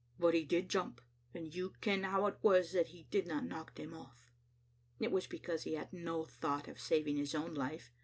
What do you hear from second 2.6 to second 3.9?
that he didna knock